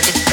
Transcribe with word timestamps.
get 0.00 0.31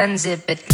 unzip 0.00 0.48
it. 0.48 0.69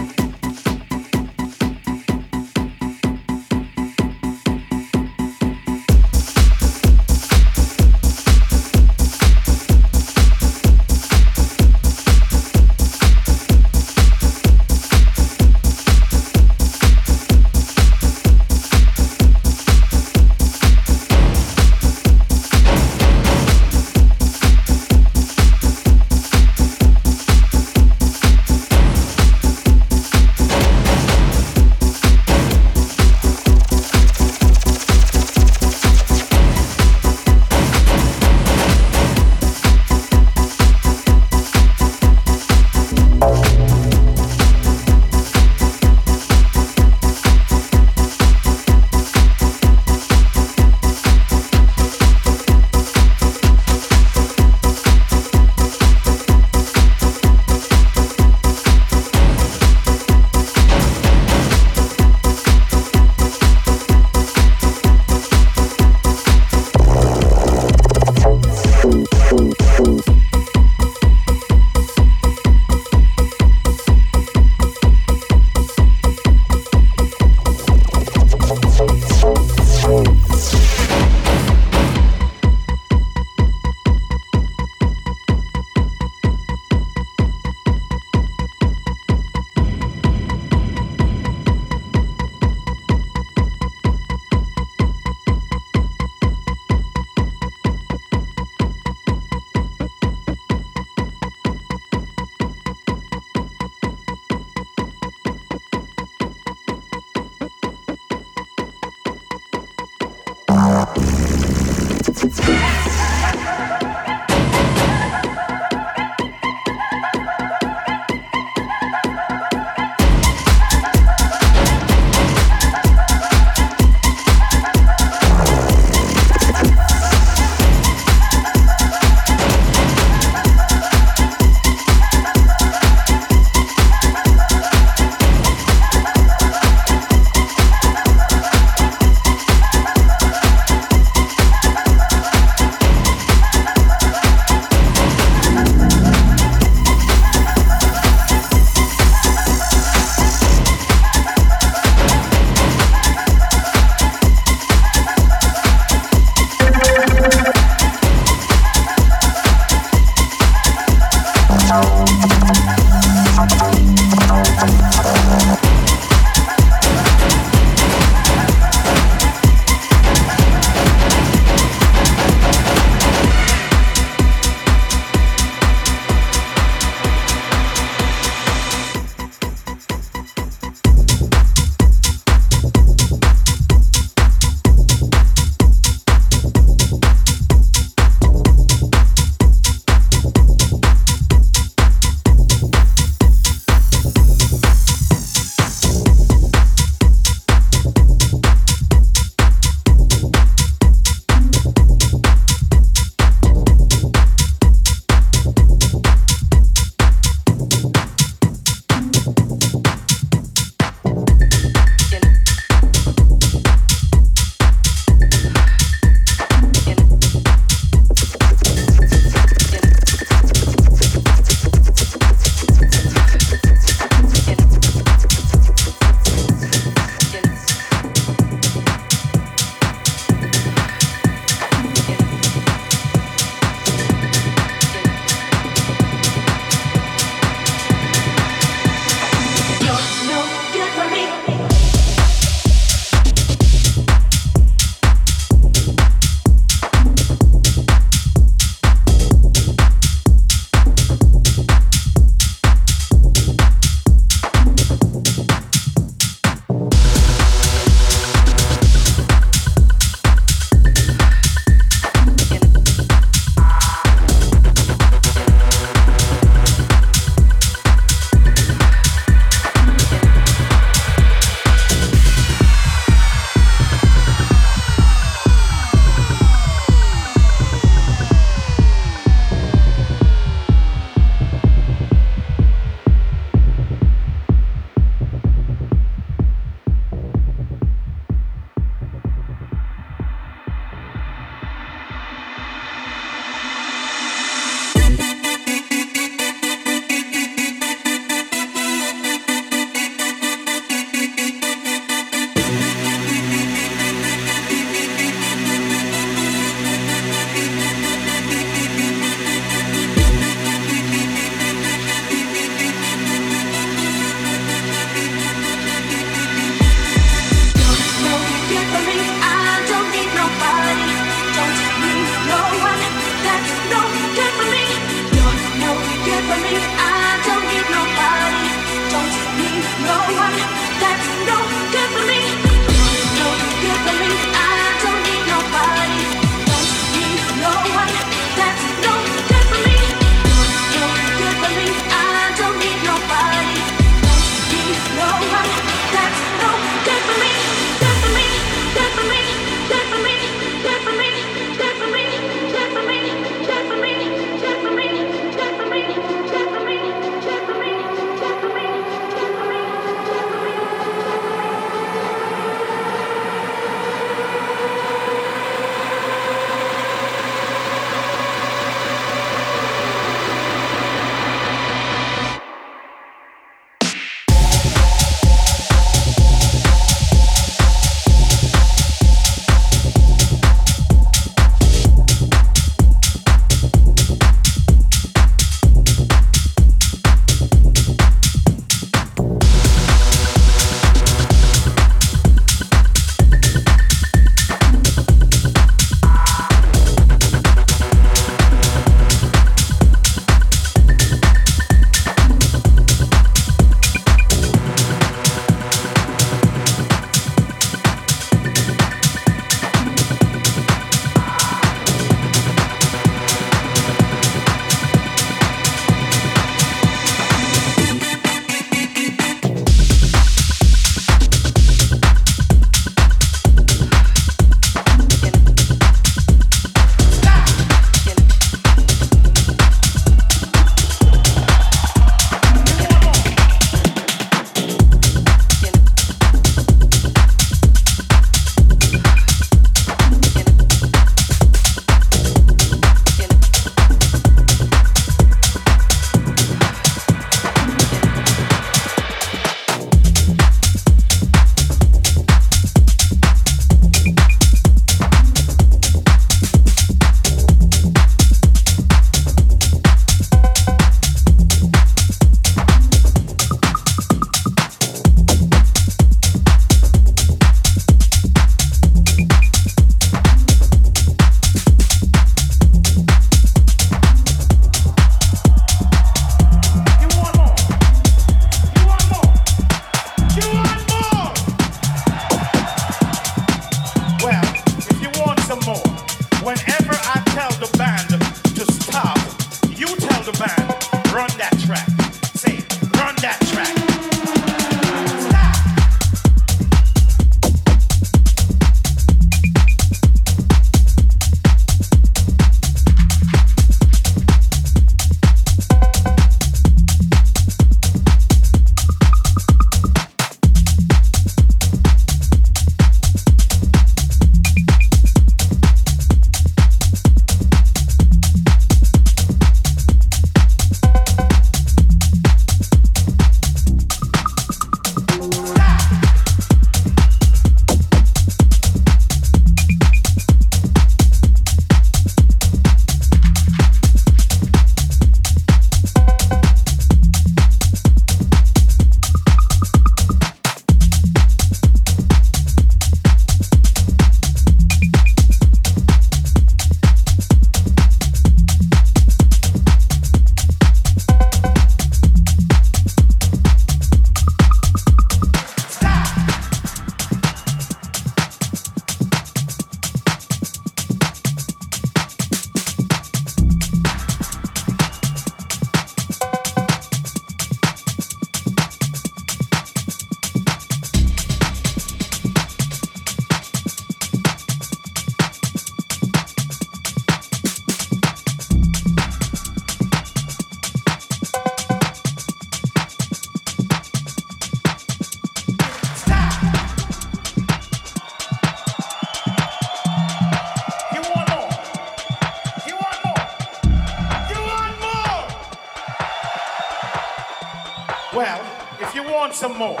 You 599.18 599.24
want 599.32 599.52
some 599.52 599.76
more, 599.76 600.00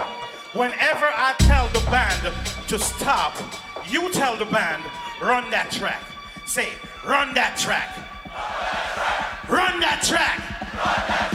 whenever 0.52 1.06
I 1.06 1.34
tell 1.40 1.66
the 1.70 1.84
band 1.90 2.32
to 2.68 2.78
stop, 2.78 3.34
you 3.88 4.12
tell 4.12 4.36
the 4.36 4.44
band, 4.44 4.84
run 5.20 5.50
that 5.50 5.72
track. 5.72 6.00
Say, 6.46 6.68
run 7.04 7.34
that 7.34 7.58
track. 7.58 7.96
Run 9.48 9.80
that 9.80 10.04
track. 10.06 10.38
Run 10.72 11.27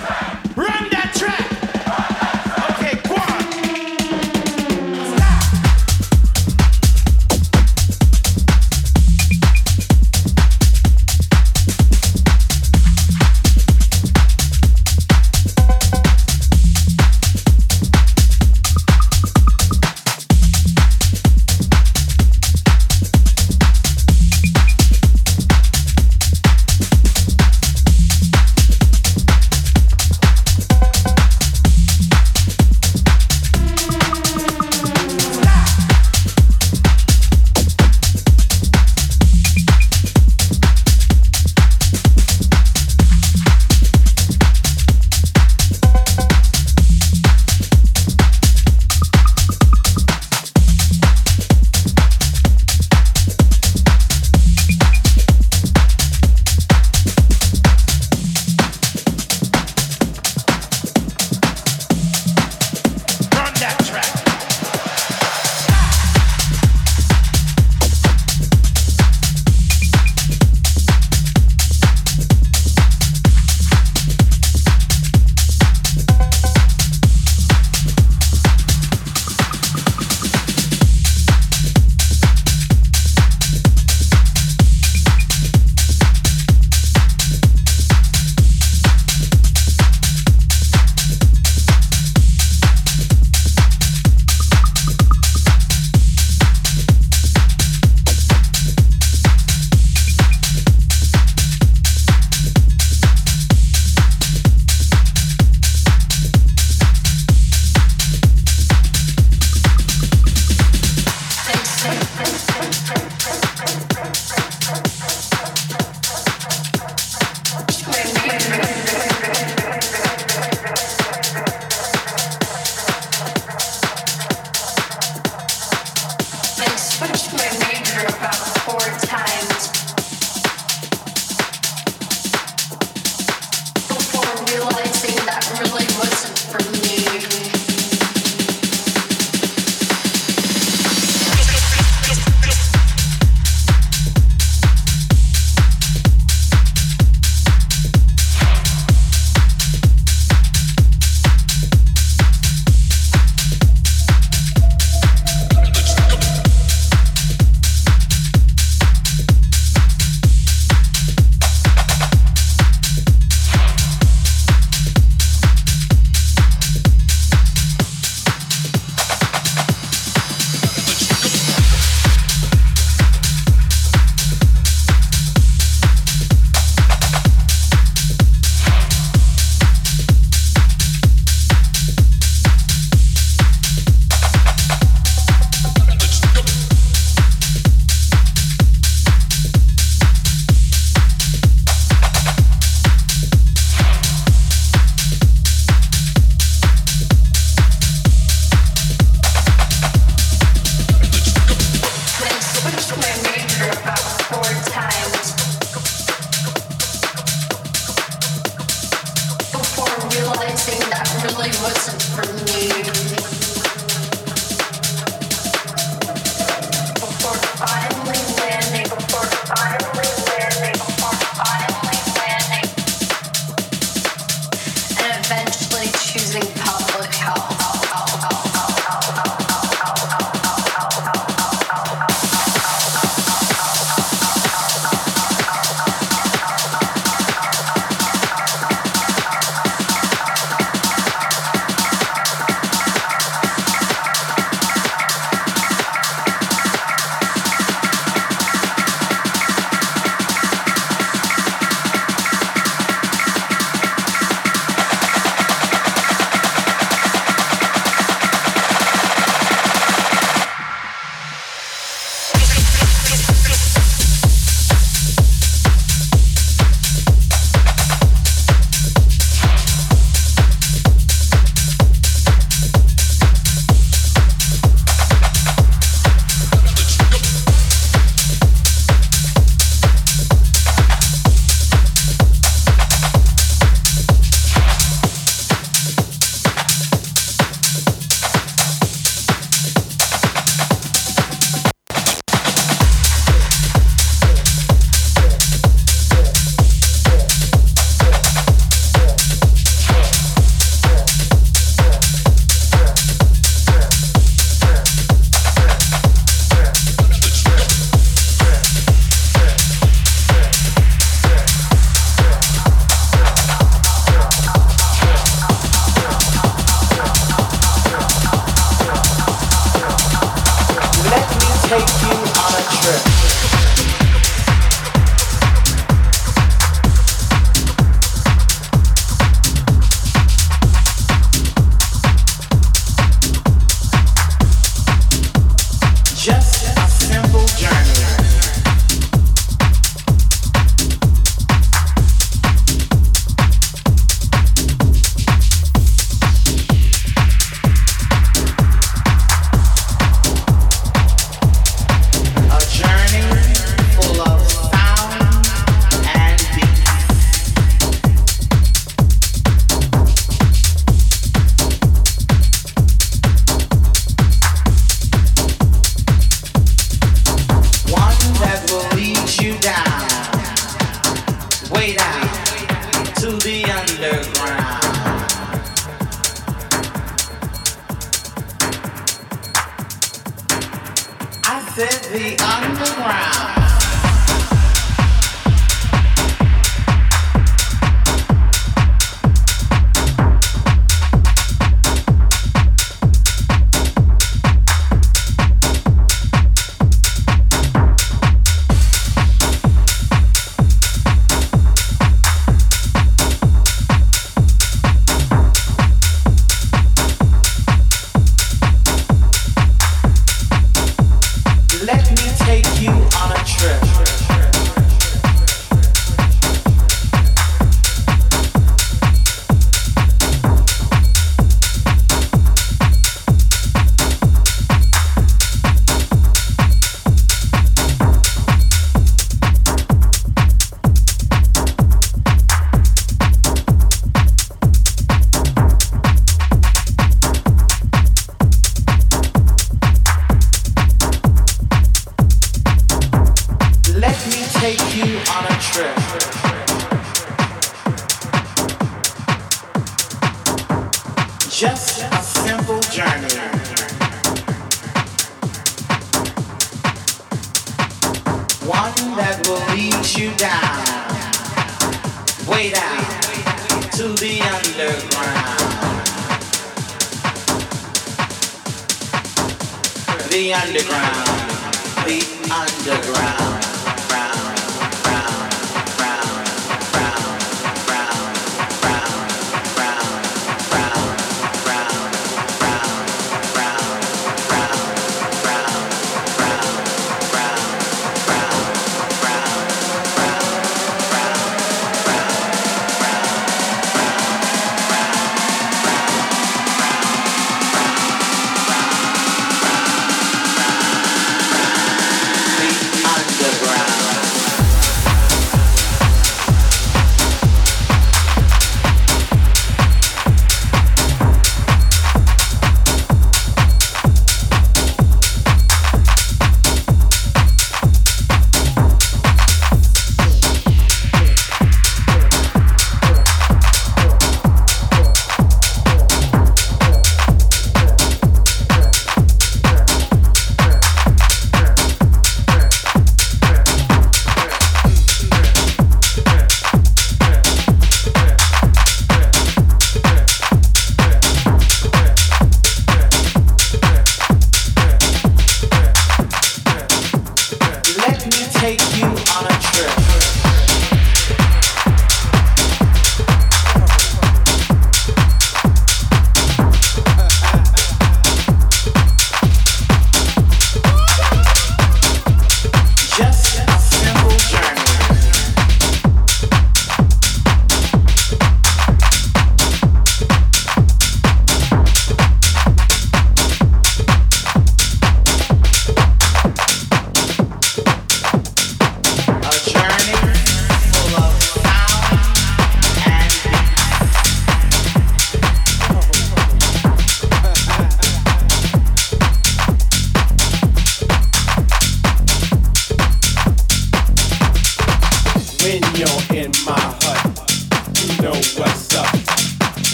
take 321.79 322.03
you 322.03 322.32